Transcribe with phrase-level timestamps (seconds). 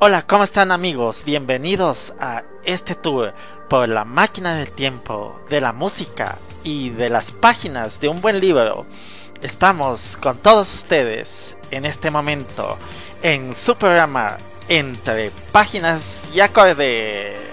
[0.00, 1.24] Hola, ¿cómo están amigos?
[1.24, 3.34] Bienvenidos a este tour
[3.68, 8.38] por la máquina del tiempo, de la música y de las páginas de un buen
[8.38, 8.86] libro.
[9.42, 12.78] Estamos con todos ustedes en este momento
[13.24, 14.36] en su programa
[14.68, 17.47] Entre Páginas y Acordes.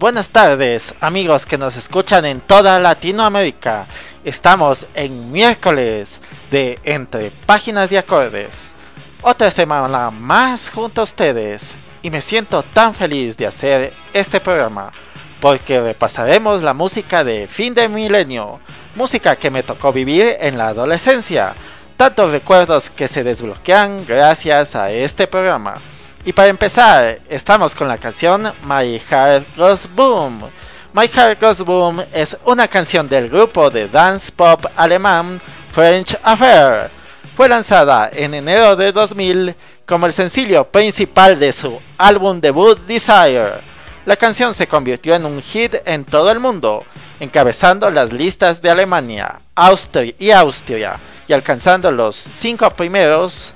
[0.00, 3.84] Buenas tardes, amigos que nos escuchan en toda Latinoamérica.
[4.24, 8.72] Estamos en miércoles de Entre Páginas y Acordes.
[9.20, 14.90] Otra semana más junto a ustedes y me siento tan feliz de hacer este programa
[15.38, 18.58] porque repasaremos la música de fin de milenio,
[18.96, 21.52] música que me tocó vivir en la adolescencia,
[21.98, 25.74] tantos recuerdos que se desbloquean gracias a este programa.
[26.22, 30.42] Y para empezar, estamos con la canción My Heart Goes Boom.
[30.92, 35.40] My Heart Goes Boom es una canción del grupo de dance pop alemán
[35.72, 36.90] French Affair.
[37.34, 39.54] Fue lanzada en enero de 2000
[39.86, 43.52] como el sencillo principal de su álbum debut Desire.
[44.04, 46.84] La canción se convirtió en un hit en todo el mundo,
[47.18, 53.54] encabezando las listas de Alemania, Austria y Austria, y alcanzando los cinco primeros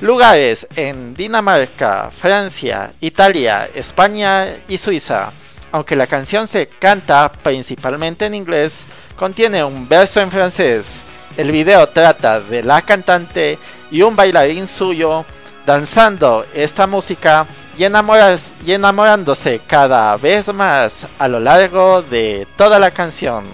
[0.00, 5.30] Lugares en Dinamarca, Francia, Italia, España y Suiza.
[5.72, 8.80] Aunque la canción se canta principalmente en inglés,
[9.14, 11.02] contiene un verso en francés.
[11.36, 13.58] El video trata de la cantante
[13.90, 15.26] y un bailarín suyo
[15.66, 17.44] danzando esta música
[17.76, 23.44] y, y enamorándose cada vez más a lo largo de toda la canción.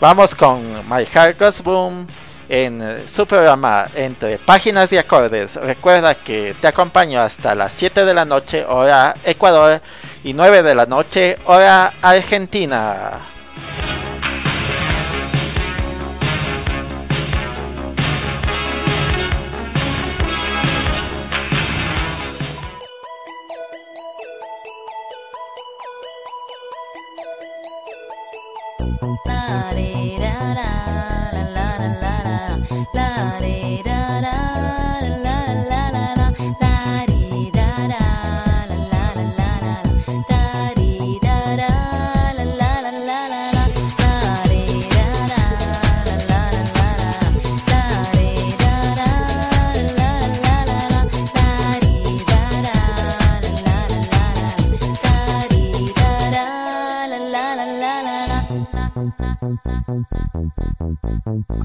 [0.00, 2.06] Vamos con My Heart Goes Boom
[2.48, 5.56] en su programa Entre Páginas y Acordes.
[5.56, 9.80] Recuerda que te acompaño hasta las 7 de la noche hora Ecuador
[10.24, 13.20] y 9 de la noche hora Argentina.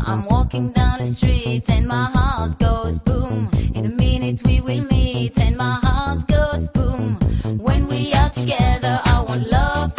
[0.07, 3.49] I'm walking down the street and my heart goes boom.
[3.75, 7.19] In a minute we will meet and my heart goes boom.
[7.59, 9.95] When we are together, I want love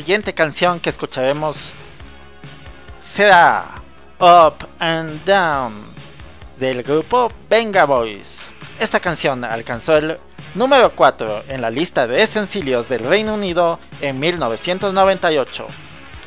[0.00, 1.58] siguiente canción que escucharemos
[3.00, 3.66] será
[4.18, 5.74] Up and Down
[6.58, 8.48] del grupo Venga Boys.
[8.78, 10.18] Esta canción alcanzó el
[10.54, 15.66] número 4 en la lista de sencillos del Reino Unido en 1998.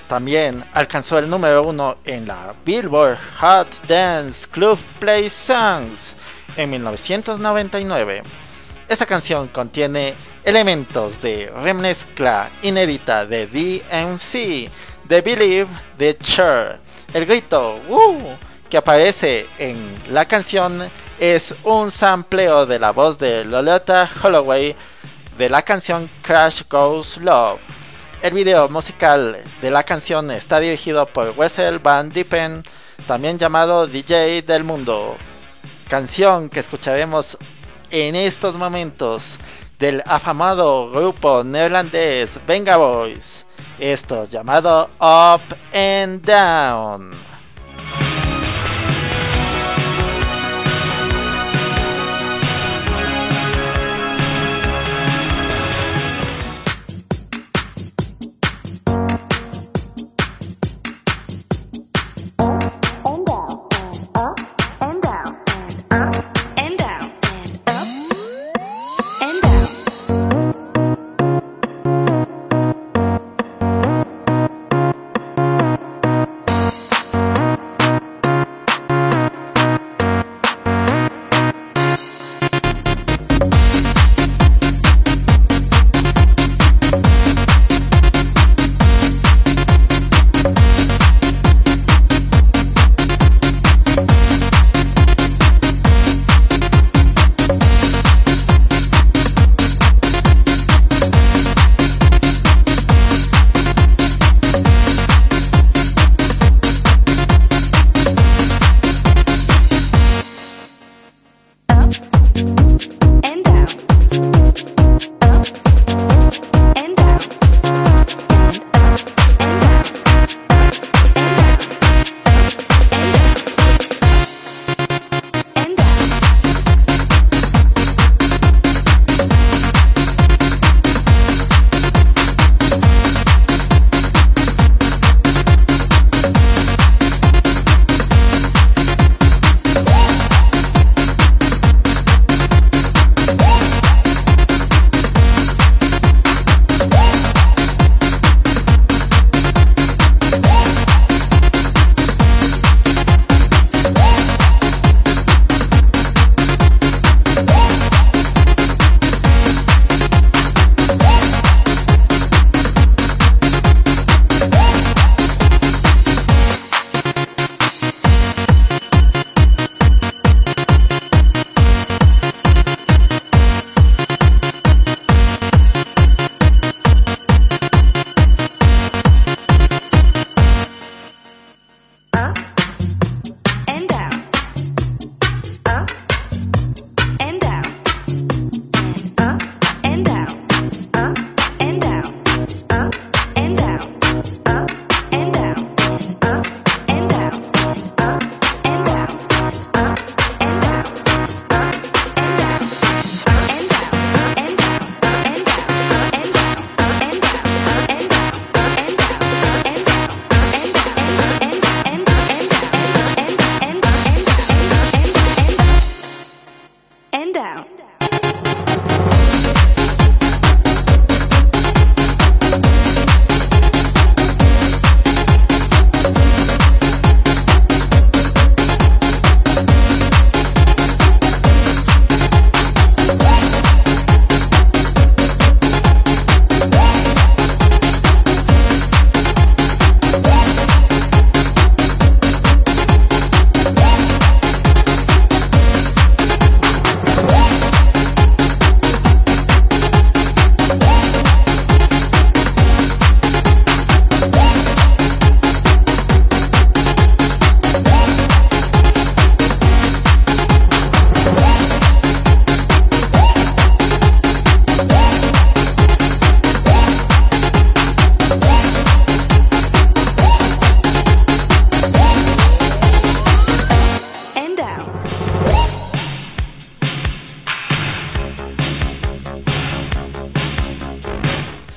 [0.08, 6.16] También alcanzó el número 1 en la Billboard Hot Dance Club Play Songs
[6.58, 8.22] en 1999.
[8.88, 10.14] Esta canción contiene
[10.44, 14.70] elementos de remezcla inédita de DMC,
[15.08, 16.80] de Believe the Church.
[17.14, 17.80] El grito
[18.70, 19.78] que aparece en
[20.12, 20.90] la canción
[21.20, 24.76] es un sampleo de la voz de Lolita Holloway
[25.38, 27.60] de la canción Crash Goes Love.
[28.22, 32.64] El video musical de la canción está dirigido por Wessel Van Diepen,
[33.08, 35.16] también llamado DJ del mundo.
[35.90, 37.38] Canción que escucharemos
[37.94, 39.38] en estos momentos
[39.78, 43.46] del afamado grupo neerlandés Venga Boys,
[43.78, 45.42] esto llamado Up
[45.72, 47.33] and Down.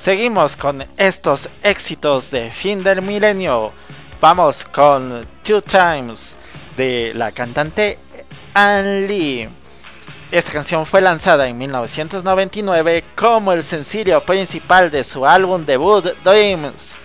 [0.07, 3.73] Seguimos con estos éxitos de fin del milenio.
[4.21, 6.33] Vamos con Two Times
[6.77, 7.99] de la cantante
[8.53, 9.49] Anne Lee.
[10.31, 16.95] Esta canción fue lanzada en 1999 como el sencillo principal de su álbum debut Dreams.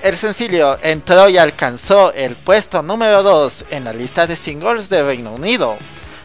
[0.00, 5.02] El sencillo entró y alcanzó el puesto número 2 en la lista de singles de
[5.02, 5.76] Reino Unido.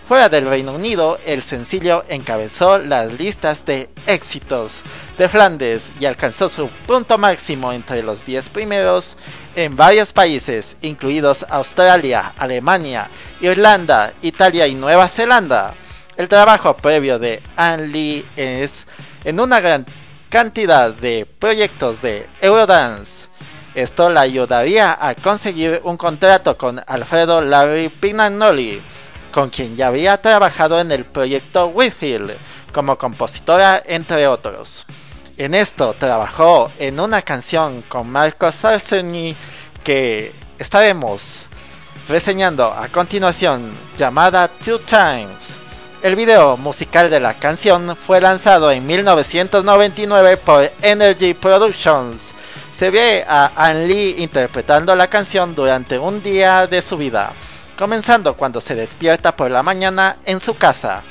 [0.09, 4.81] Fuera del Reino Unido, el sencillo encabezó las listas de éxitos
[5.19, 9.15] de Flandes y alcanzó su punto máximo entre los 10 primeros
[9.55, 13.07] en varios países, incluidos Australia, Alemania,
[13.39, 15.75] Irlanda, Italia y Nueva Zelanda.
[16.17, 18.87] El trabajo previo de Anne Lee es
[19.25, 19.85] en una gran
[20.27, 23.29] cantidad de proyectos de Eurodance
[23.75, 28.81] esto le ayudaría a conseguir un contrato con Alfredo Larry Pignanoli,
[29.31, 32.31] con quien ya había trabajado en el proyecto Whitfield
[32.73, 34.85] como compositora, entre otros.
[35.37, 39.35] En esto trabajó en una canción con Marco Sarseni
[39.83, 41.45] que estaremos
[42.07, 45.55] reseñando a continuación llamada Two Times.
[46.01, 52.33] El video musical de la canción fue lanzado en 1999 por Energy Productions
[52.79, 57.29] se ve a Anne Lee interpretando la canción durante un día de su vida,
[57.79, 61.01] comenzando cuando se despierta por la mañana en su casa.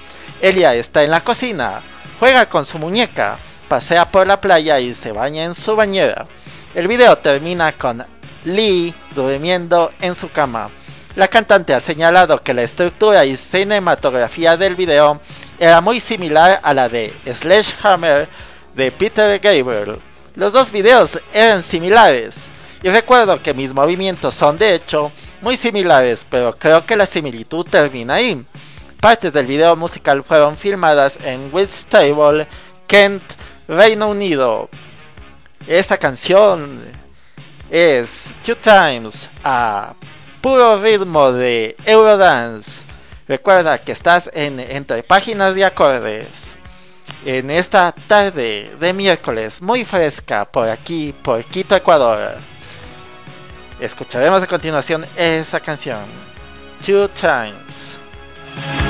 [0.42, 1.80] Elia está en la cocina,
[2.20, 6.26] juega con su muñeca, pasea por la playa y se baña en su bañera.
[6.75, 8.04] El video termina con
[8.44, 10.68] Lee durmiendo en su cama.
[11.16, 15.22] La cantante ha señalado que la estructura y cinematografía del video
[15.58, 18.28] era muy similar a la de Sledgehammer
[18.76, 19.96] de Peter Gabriel.
[20.34, 22.50] Los dos videos eran similares
[22.82, 25.10] y recuerdo que mis movimientos son de hecho
[25.40, 28.45] muy similares, pero creo que la similitud termina ahí.
[29.00, 32.47] Partes del video musical fueron filmadas en Whitstable,
[32.87, 33.23] Kent,
[33.68, 34.68] Reino Unido.
[35.66, 36.80] Esta canción
[37.71, 39.95] es Two Times a
[40.40, 42.83] puro ritmo de Eurodance.
[43.28, 46.54] Recuerda que estás en entre páginas y acordes
[47.25, 52.37] en esta tarde de miércoles muy fresca por aquí, por Quito, Ecuador.
[53.80, 56.00] Escucharemos a continuación esa canción,
[56.85, 58.88] Two Times.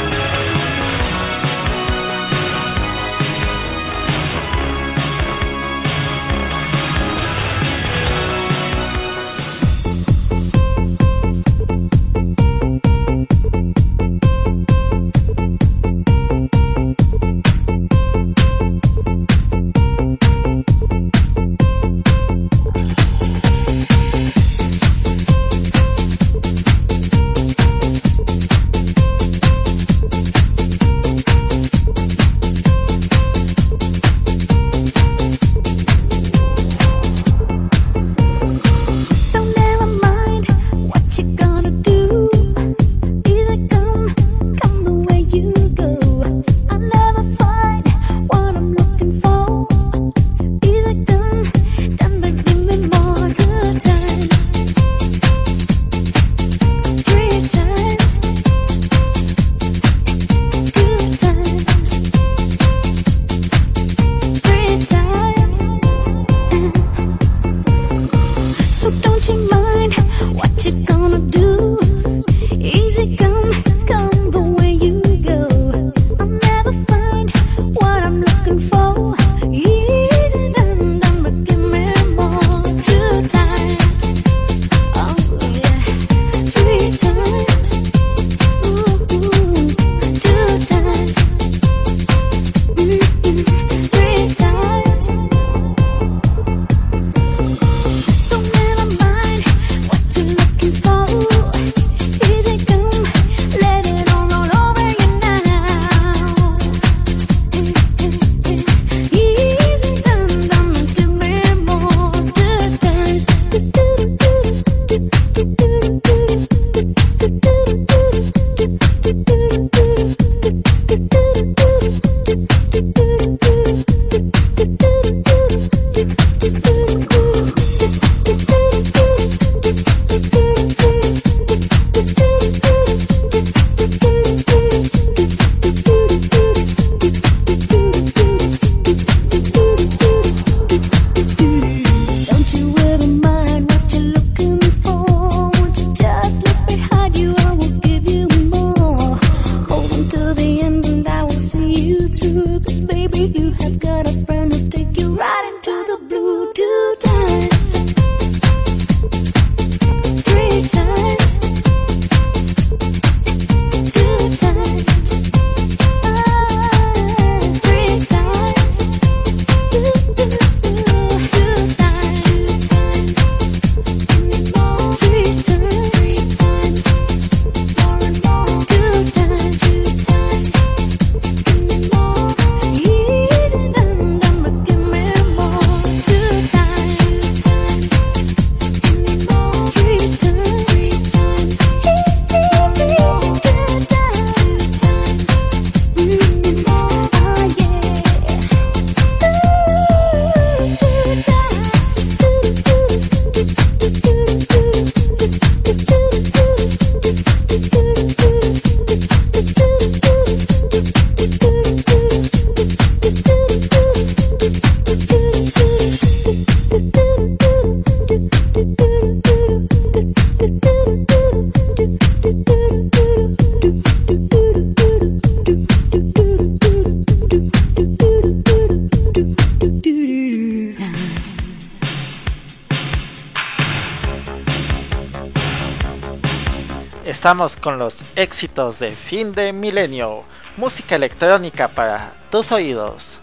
[237.28, 240.22] Comenzamos con los éxitos de fin de milenio,
[240.56, 243.20] música electrónica para tus oídos.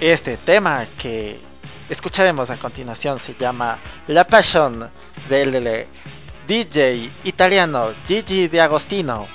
[0.00, 1.38] Este tema que
[1.90, 4.88] escucharemos a continuación se llama La Passion
[5.28, 5.86] del
[6.48, 9.26] DJ italiano Gigi D'Agostino.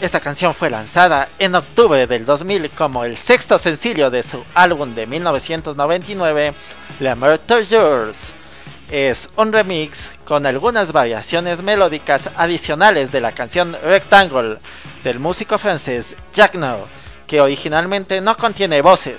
[0.00, 4.94] Esta canción fue lanzada en octubre del 2000 como el sexto sencillo de su álbum
[4.94, 6.54] de 1999,
[7.00, 8.39] La Murder Yours
[8.90, 14.58] es un remix con algunas variaciones melódicas adicionales de la canción Rectangle
[15.04, 16.78] del músico francés Jack No,
[17.26, 19.16] que originalmente no contiene voces.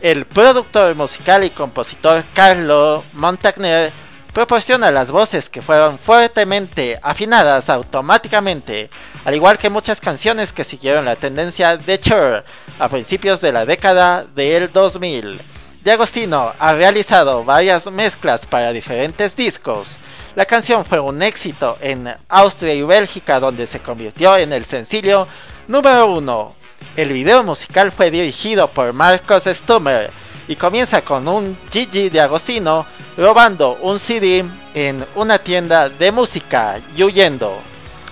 [0.00, 3.92] El productor musical y compositor Carlo Montagnier
[4.32, 8.90] proporciona las voces que fueron fuertemente afinadas automáticamente,
[9.24, 12.44] al igual que muchas canciones que siguieron la tendencia de Cher
[12.78, 15.55] a principios de la década del 2000.
[15.86, 19.86] De Agostino ha realizado varias mezclas para diferentes discos.
[20.34, 25.28] La canción fue un éxito en Austria y Bélgica donde se convirtió en el sencillo
[25.68, 26.56] número uno.
[26.96, 30.10] El video musical fue dirigido por Marcos Stummer
[30.48, 32.84] y comienza con un Gigi de Agostino
[33.16, 34.44] robando un CD
[34.74, 37.56] en una tienda de música y huyendo.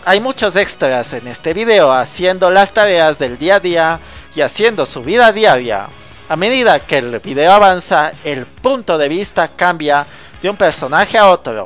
[0.04, 3.98] Hay muchos extras en este video haciendo las tareas del día a día
[4.36, 5.88] y haciendo su vida diaria.
[6.26, 10.06] A medida que el video avanza, el punto de vista cambia
[10.40, 11.64] de un personaje a otro.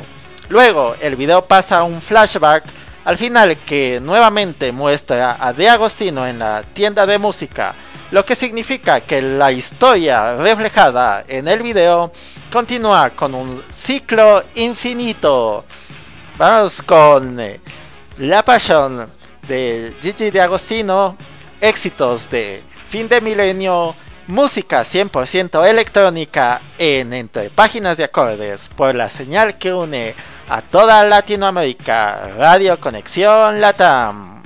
[0.48, 2.64] Luego, el video pasa a un flashback
[3.04, 7.72] al final que nuevamente muestra a De Agostino en la tienda de música,
[8.10, 12.10] lo que significa que la historia reflejada en el video
[12.52, 15.64] continúa con un ciclo infinito.
[16.36, 17.60] Vamos con eh,
[18.18, 19.08] La Pasión
[19.46, 21.16] de Gigi De Agostino,
[21.60, 23.94] éxitos de fin de milenio
[24.28, 30.14] música 100% electrónica en Entre Páginas de Acordes por la señal que une
[30.50, 34.37] a toda Latinoamérica, Radio Conexión Latam.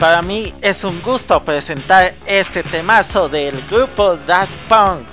[0.00, 5.06] Para mí es un gusto presentar este temazo del grupo Daft Punk.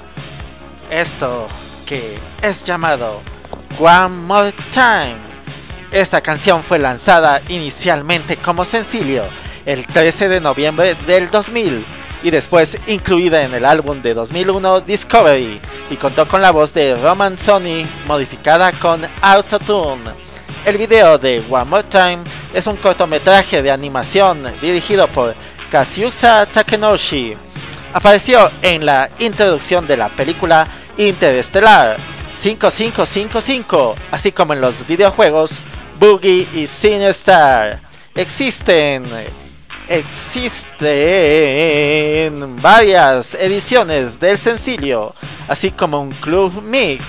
[0.89, 1.45] Esto
[1.86, 3.21] que es llamado
[3.80, 5.17] One More Time.
[5.91, 9.23] Esta canción fue lanzada inicialmente como sencillo
[9.65, 11.86] el 13 de noviembre del 2000
[12.23, 16.95] y después incluida en el álbum de 2001 Discovery y contó con la voz de
[16.95, 20.28] Roman Sony modificada con Autotune.
[20.65, 22.19] El video de One More Time
[22.58, 25.36] es un cortometraje de animación dirigido por
[25.70, 27.34] Kazusa Takenoshi.
[27.93, 30.67] Apareció en la introducción de la película
[30.98, 31.98] Interestelar
[32.36, 35.52] 5555, así como en los videojuegos
[36.00, 37.80] Boogie y Star.
[38.15, 39.04] Existen
[39.88, 40.65] existen
[42.60, 45.13] varias ediciones del sencillo,
[45.48, 47.04] así como un club mix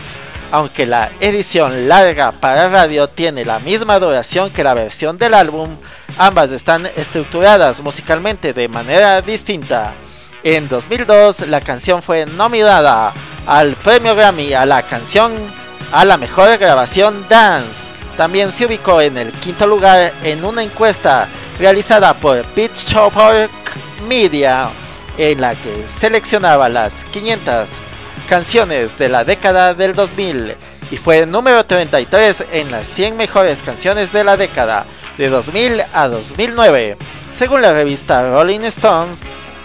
[0.50, 5.76] aunque la edición larga para radio tiene la misma duración que la versión del álbum,
[6.18, 9.92] ambas están estructuradas musicalmente de manera distinta.
[10.42, 13.12] En 2002 la canción fue nominada
[13.46, 15.32] al premio Grammy a la canción
[15.92, 17.88] a la mejor grabación dance.
[18.16, 23.50] También se ubicó en el quinto lugar en una encuesta realizada por Pitchfork
[24.08, 24.68] Media
[25.18, 27.68] en la que seleccionaba las 500
[28.28, 30.54] canciones de la década del 2000
[30.90, 34.84] y fue número 33 en las 100 mejores canciones de la década
[35.16, 36.96] de 2000 a 2009.
[37.34, 39.18] Según la revista Rolling Stones,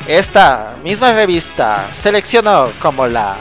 [0.08, 3.36] esta misma revista seleccionó como la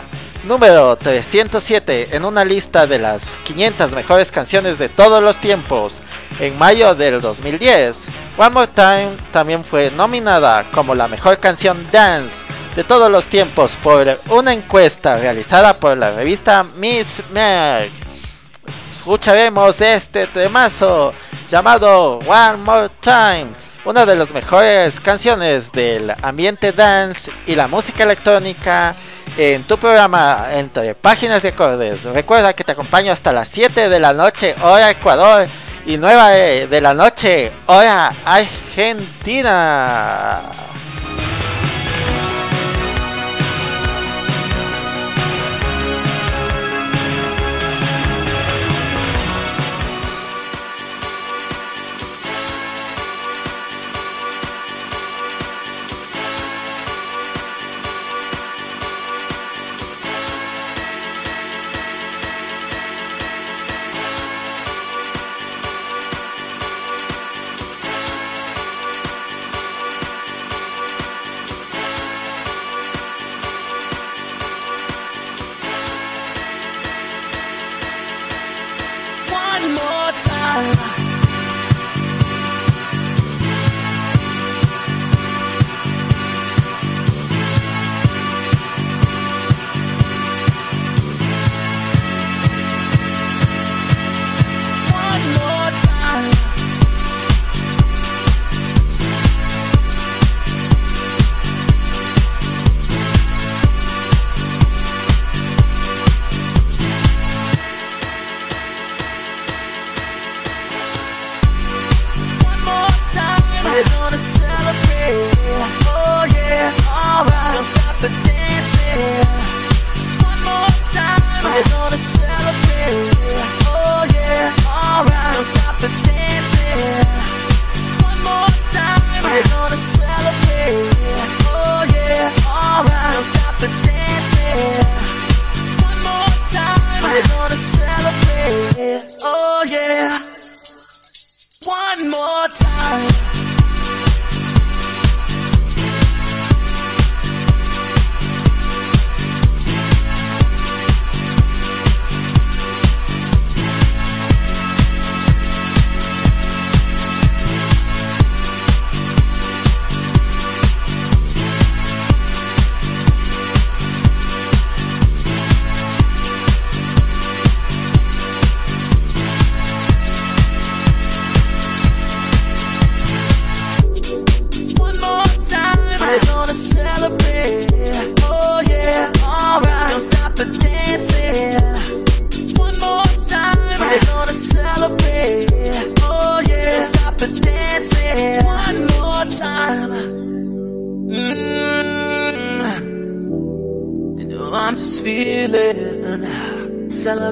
[0.44, 5.94] número 307 en una lista de las 500 mejores canciones de todos los tiempos
[6.40, 8.06] en mayo del 2010.
[8.38, 13.72] One More Time también fue nominada como la mejor canción dance de todos los tiempos
[13.82, 17.88] por una encuesta realizada por la revista Miss Mag.
[18.96, 21.12] Escucharemos este temazo
[21.50, 23.48] llamado One More Time,
[23.84, 28.94] una de las mejores canciones del ambiente dance y la música electrónica
[29.36, 32.04] en tu programa entre páginas de acordes.
[32.04, 35.46] Recuerda que te acompaño hasta las 7 de la noche, hora Ecuador,
[35.84, 39.32] y 9 de la noche, hora Argentina.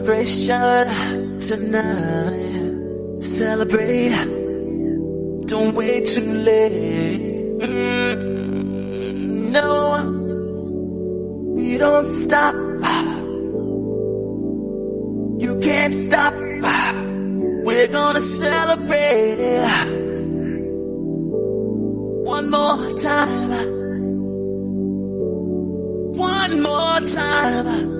[0.01, 3.23] celebration tonight.
[3.23, 4.15] Celebrate.
[5.47, 7.59] Don't wait too late.
[7.61, 9.99] Mm, no,
[11.61, 12.55] you don't stop.
[15.39, 16.35] You can't stop.
[17.65, 19.37] We're gonna celebrate
[22.25, 23.51] one more time.
[26.15, 28.00] One more time.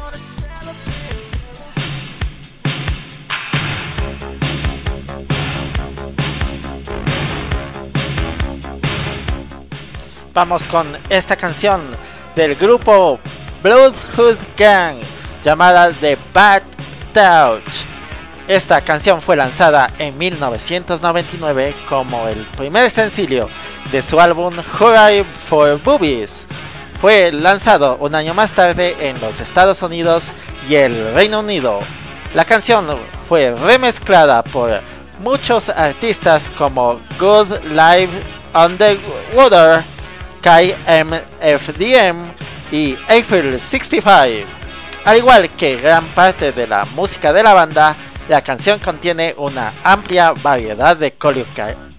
[10.33, 11.81] Vamos con esta canción
[12.37, 13.19] del grupo
[13.61, 14.95] Bloodhood Gang
[15.43, 16.61] llamada The Bad
[17.13, 17.61] Touch.
[18.47, 23.49] Esta canción fue lanzada en 1999 como el primer sencillo
[23.91, 26.47] de su álbum Hurray for Boobies.
[27.01, 30.23] Fue lanzado un año más tarde en los Estados Unidos
[30.69, 31.79] y el Reino Unido.
[32.35, 32.87] La canción
[33.27, 34.79] fue remezclada por
[35.19, 38.11] muchos artistas como Good Live
[38.53, 39.83] Underwater,
[40.41, 42.17] KMFDM
[42.71, 44.47] y April 65.
[45.05, 47.95] Al igual que gran parte de la música de la banda,
[48.29, 51.13] la canción contiene una amplia variedad de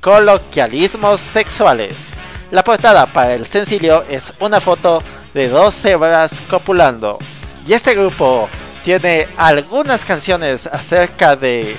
[0.00, 2.10] coloquialismos sexuales.
[2.50, 5.02] La portada para el sencillo es una foto
[5.34, 7.18] de dos cebras copulando.
[7.66, 8.48] Y este grupo
[8.84, 11.74] tiene algunas canciones acerca de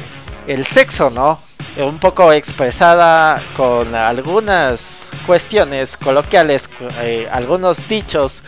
[0.47, 1.39] el sexo, ¿no?
[1.78, 6.70] Un poco expresada con algunas cuestiones coloquiales,
[7.02, 8.42] eh, algunos dichos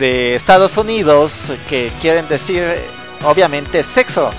[0.00, 1.32] de Estados Unidos
[1.68, 2.64] que quieren decir
[3.24, 4.30] obviamente sexo.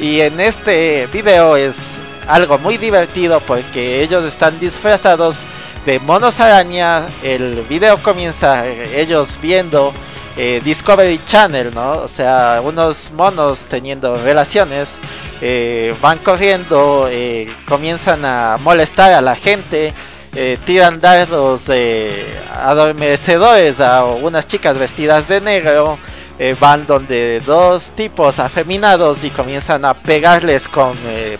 [0.00, 5.36] Y en este video es algo muy divertido porque ellos están disfrazados
[5.86, 7.06] de monos araña.
[7.22, 9.92] El video comienza eh, ellos viendo
[10.36, 11.92] eh, Discovery Channel, ¿no?
[11.92, 14.90] O sea, unos monos teniendo relaciones.
[15.40, 19.94] Eh, van corriendo, eh, comienzan a molestar a la gente,
[20.34, 21.62] eh, tiran dardos
[22.52, 25.98] adormecedores a unas chicas vestidas de negro.
[26.40, 30.92] eh, van donde dos tipos afeminados y comienzan a pegarles con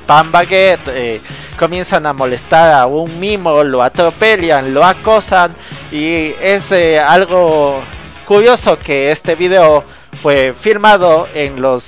[0.06, 1.20] pan baguette,
[1.56, 5.54] comienzan a molestar a un mimo, lo atropellan, lo acosan
[5.92, 6.72] y es
[7.06, 7.80] algo
[8.24, 9.84] curioso que este video
[10.20, 11.84] fue filmado en los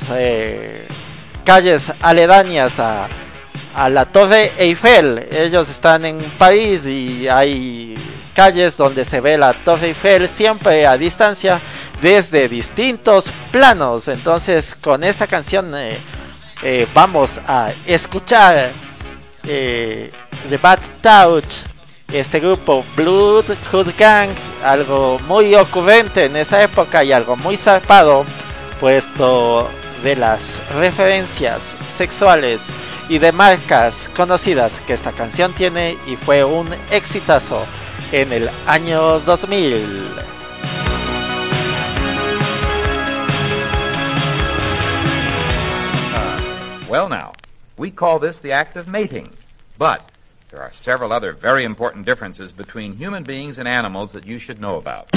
[1.51, 3.09] calles aledañas a,
[3.75, 5.27] a la Torre Eiffel.
[5.33, 7.97] Ellos están en París y hay
[8.35, 11.59] calles donde se ve la Torre Eiffel siempre a distancia
[12.01, 14.07] desde distintos planos.
[14.07, 15.99] Entonces con esta canción eh,
[16.63, 18.71] eh, vamos a escuchar
[19.49, 20.09] eh,
[20.49, 21.65] The Bad Touch,
[22.13, 24.31] este grupo Blood Hood Gang,
[24.65, 28.25] algo muy ocurrente en esa época y algo muy zarpado,
[28.79, 29.69] puesto
[30.03, 31.63] de las referencias
[31.97, 32.63] sexuales
[33.09, 37.65] y de marcas conocidas que esta canción tiene y fue un exitazo
[38.13, 39.81] en el año 2000.
[46.15, 47.33] Uh, well, now,
[47.77, 49.29] we call this the act of mating.
[49.77, 50.03] But
[50.51, 54.61] there are several other very important differences between human beings and animals that you should
[54.61, 55.09] know about.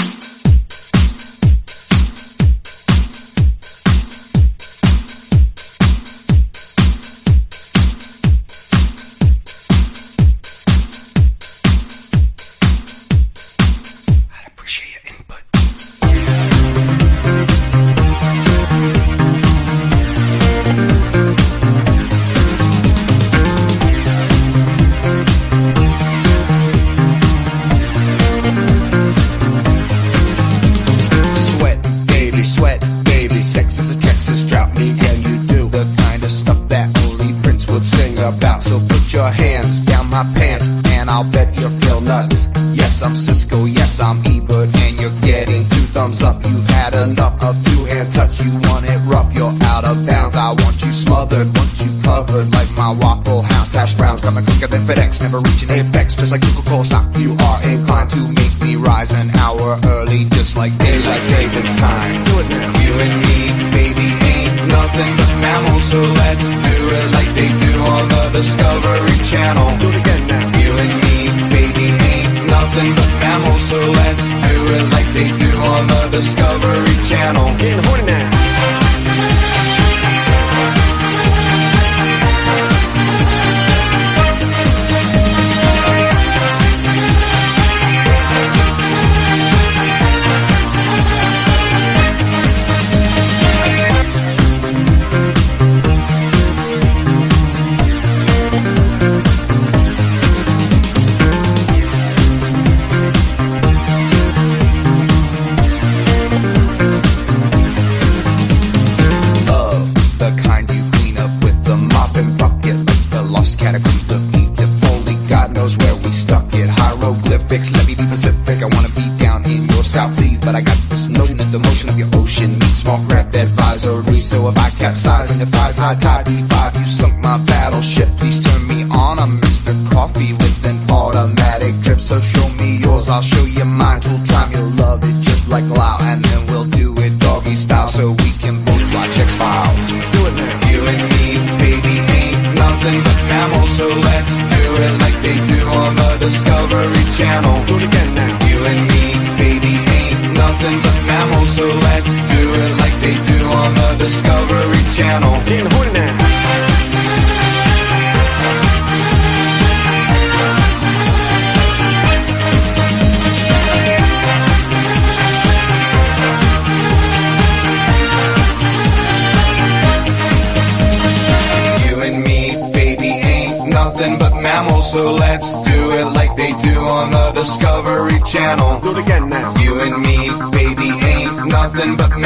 [77.64, 77.93] can't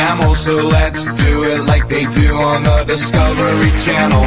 [0.07, 4.23] mammal, so let's do it like they do on the Discovery Channel.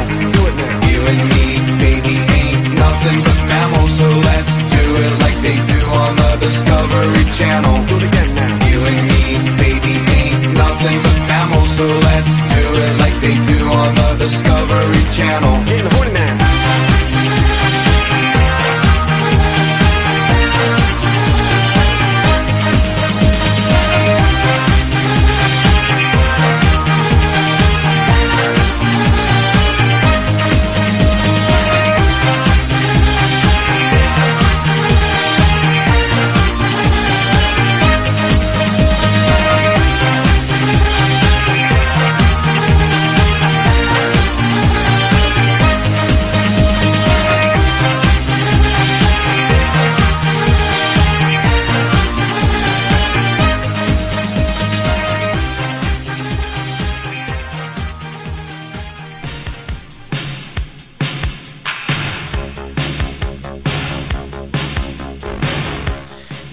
[0.87, 1.45] You and me,
[1.85, 7.25] baby, ain't nothing but mammals, so let's do it like they do on the Discovery
[7.39, 7.75] Channel.
[7.87, 8.53] Do it again now.
[8.69, 9.23] You and me,
[9.63, 15.03] baby, ain't nothing but mammals, so let's do it like they do on the Discovery
[15.17, 15.53] Channel.
[15.65, 16.30] Get in the horn now.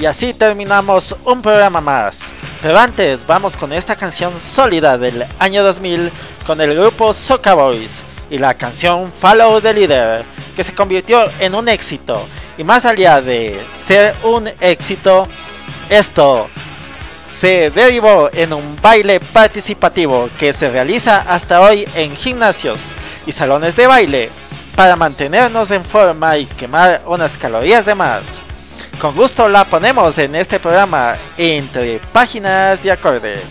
[0.09, 2.21] Así terminamos un programa más.
[2.63, 6.11] Pero antes vamos con esta canción sólida del año 2000
[6.47, 10.25] con el grupo Soca Boys y la canción Follow the Leader,
[10.57, 12.21] que se convirtió en un éxito.
[12.57, 15.29] Y más allá de ser un éxito,
[15.89, 16.49] esto
[17.31, 22.81] se derivó en un baile participativo que se realiza hasta hoy en gimnasios
[23.27, 24.31] y salones de baile
[24.75, 28.23] para mantenernos en forma y quemar unas calorías de más.
[29.01, 33.45] Con gusto la ponemos en este programa entre páginas y acordes.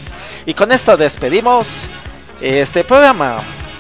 [0.45, 1.67] Y con esto despedimos
[2.41, 3.37] este programa.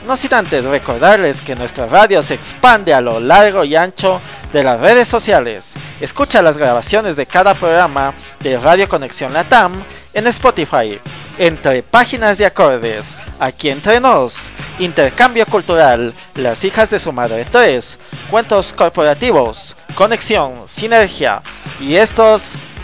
[0.07, 4.21] No sin antes recordarles que nuestra radio se expande a lo largo y ancho
[4.53, 5.73] de las redes sociales.
[5.99, 9.73] Escucha las grabaciones de cada programa de Radio Conexión Latam
[10.13, 11.01] en Spotify,
[11.37, 13.07] entre páginas y acordes,
[13.39, 14.35] aquí entre nos,
[14.79, 17.99] intercambio cultural, las hijas de su madre 3,
[18.29, 21.41] cuentos corporativos, conexión, sinergia,
[21.79, 22.43] y estos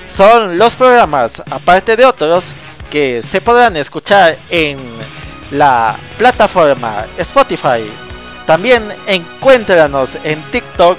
[0.10, 2.44] son los programas, aparte de otros,
[2.90, 4.80] que se podrán escuchar en
[5.52, 7.84] la plataforma Spotify.
[8.48, 10.98] También encuéntranos en TikTok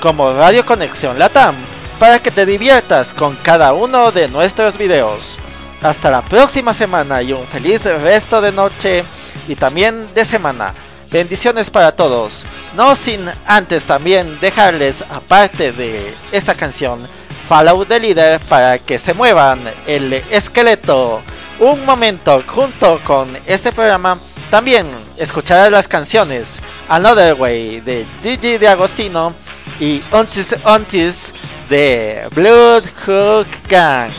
[0.00, 1.56] como Radio Conexión Latam
[1.98, 5.38] para que te diviertas con cada uno de nuestros videos.
[5.82, 9.02] Hasta la próxima semana y un feliz resto de noche
[9.48, 10.72] y también de semana.
[11.10, 12.44] Bendiciones para todos.
[12.76, 17.06] No sin antes también dejarles, aparte de esta canción,
[17.48, 21.22] Follow the Leader para que se muevan el esqueleto.
[21.58, 24.18] Un momento junto con este programa.
[24.50, 24.86] También
[25.16, 26.56] escucharás las canciones
[26.88, 29.34] Another Way de Gigi de Agostino
[29.80, 31.32] y Untis Untis
[31.70, 34.10] de Blood Hook Gang.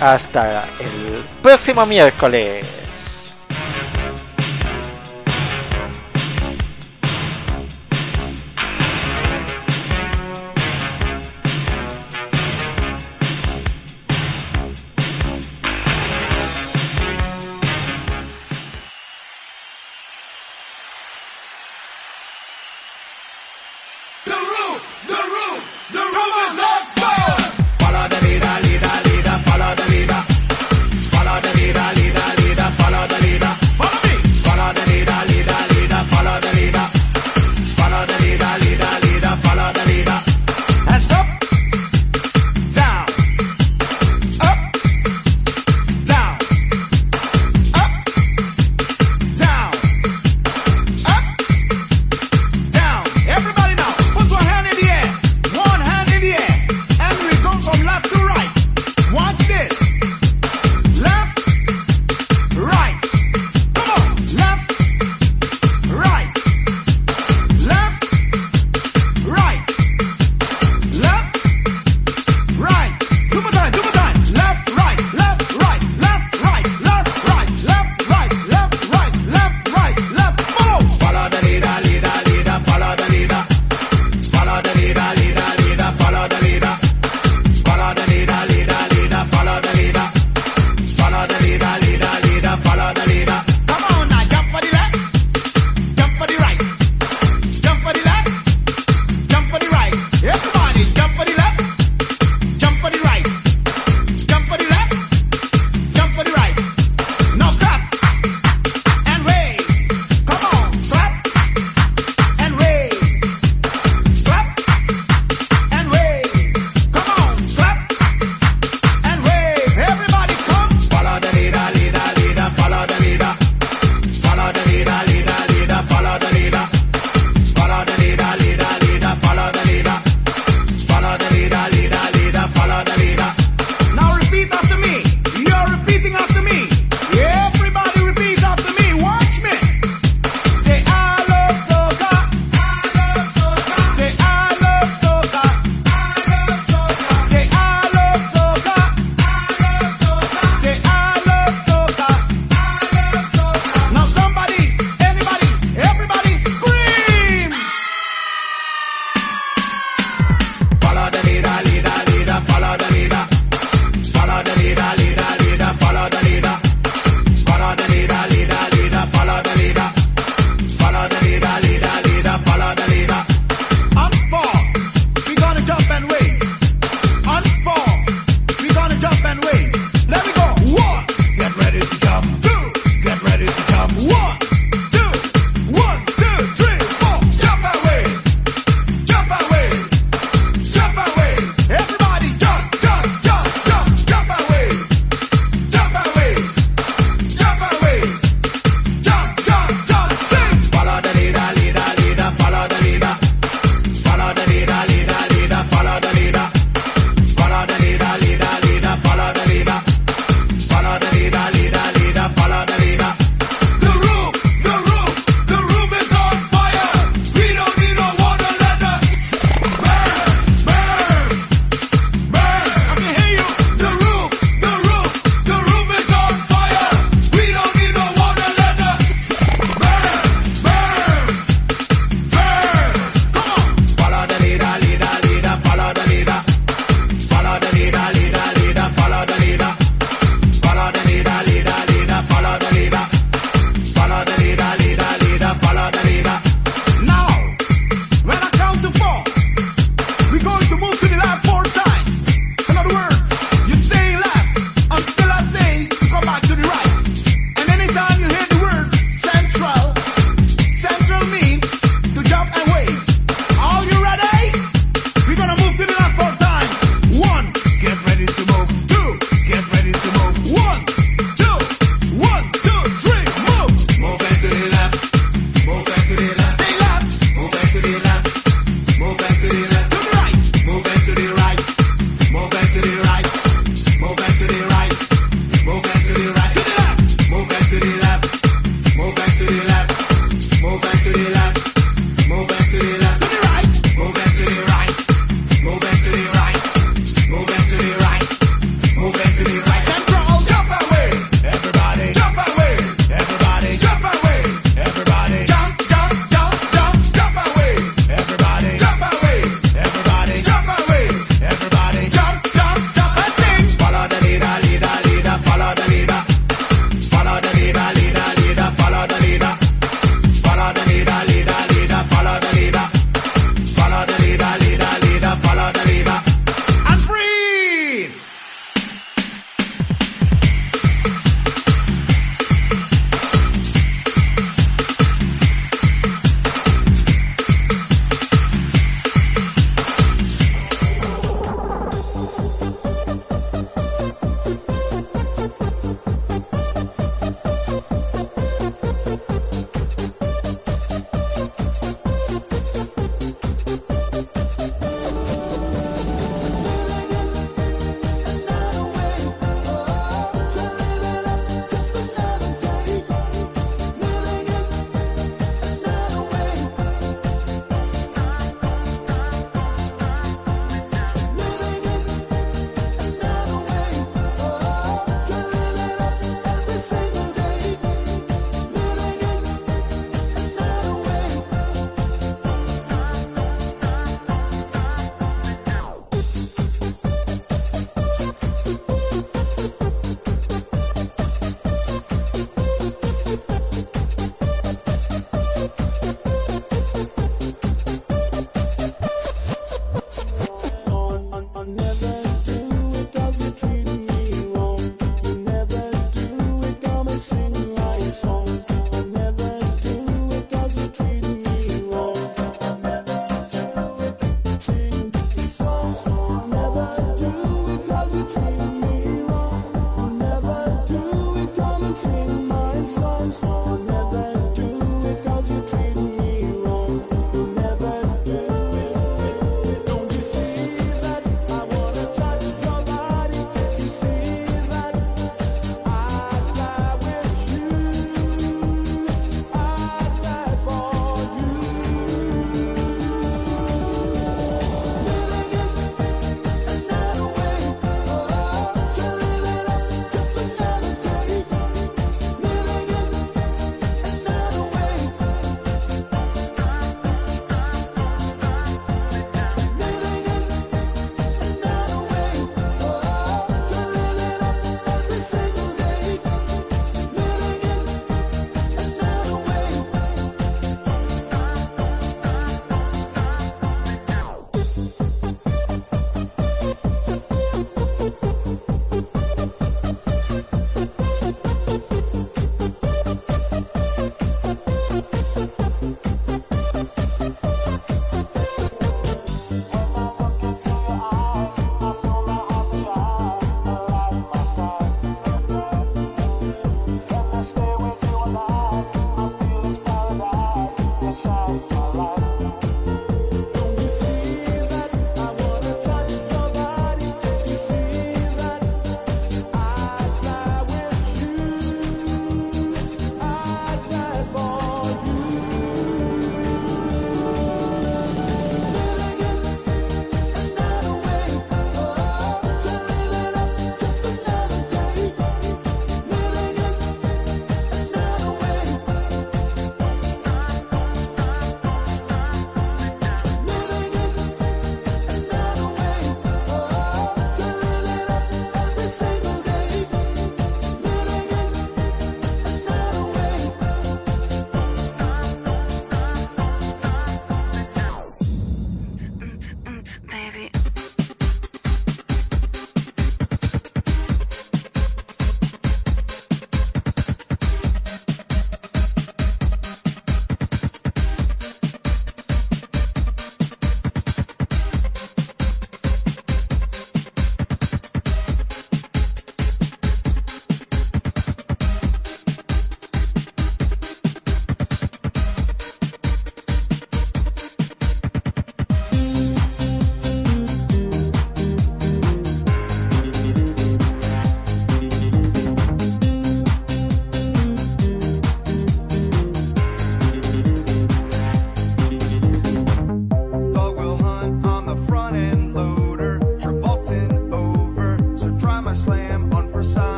[0.00, 2.77] Hasta el próximo miércoles.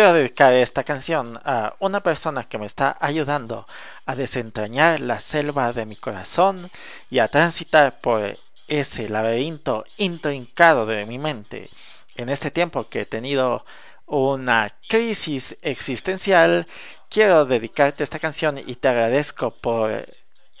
[0.00, 3.66] Quiero dedicar esta canción a una persona que me está ayudando
[4.06, 6.70] a desentrañar la selva de mi corazón
[7.10, 11.68] y a transitar por ese laberinto intrincado de mi mente
[12.16, 13.66] en este tiempo que he tenido
[14.06, 16.66] una crisis existencial,
[17.10, 20.06] quiero dedicarte esta canción y te agradezco por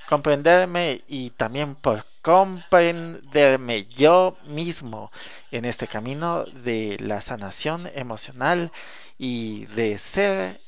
[0.06, 5.10] comprenderme y también por comprenderme yo mismo
[5.50, 8.72] en este camino de la sanación emocional
[9.18, 10.60] y de ser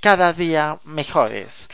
[0.00, 1.68] cada día mejores.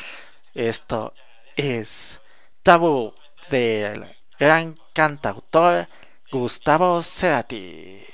[0.55, 1.15] Esto
[1.57, 2.21] es
[2.63, 3.15] Tabú
[3.51, 4.07] del
[4.39, 5.89] gran cantautor
[6.31, 8.12] Gustavo Cerati.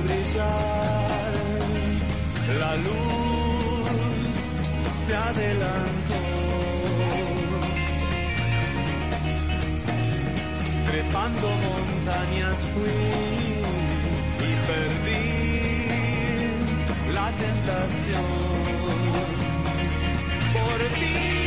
[0.00, 1.32] brillar.
[2.60, 3.90] La luz
[4.96, 6.22] se adelantó.
[10.86, 13.00] Trepando montañas fui
[14.46, 15.34] y perdí
[17.12, 18.28] la tentación.
[20.54, 21.43] Por ti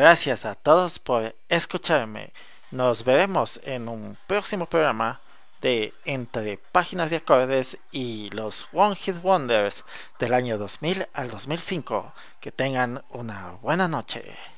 [0.00, 2.32] gracias a todos por escucharme.
[2.70, 5.20] Nos veremos en un próximo programa
[5.60, 9.84] de Entre Páginas de Acordes y los One Hit Wonders
[10.18, 12.14] del año 2000 al 2005.
[12.40, 14.24] Que tengan una buena noche.